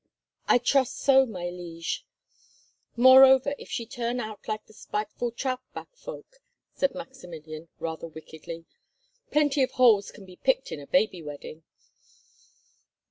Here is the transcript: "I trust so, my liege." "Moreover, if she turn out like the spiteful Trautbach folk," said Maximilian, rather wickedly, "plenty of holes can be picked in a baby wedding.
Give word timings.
"I 0.47 0.57
trust 0.57 0.97
so, 0.97 1.27
my 1.27 1.51
liege." 1.51 2.05
"Moreover, 2.95 3.53
if 3.59 3.69
she 3.69 3.85
turn 3.85 4.19
out 4.19 4.47
like 4.47 4.65
the 4.65 4.73
spiteful 4.73 5.29
Trautbach 5.29 5.95
folk," 5.95 6.37
said 6.73 6.95
Maximilian, 6.95 7.67
rather 7.77 8.07
wickedly, 8.07 8.65
"plenty 9.29 9.61
of 9.61 9.73
holes 9.73 10.09
can 10.09 10.25
be 10.25 10.37
picked 10.37 10.71
in 10.71 10.79
a 10.79 10.87
baby 10.87 11.21
wedding. 11.21 11.61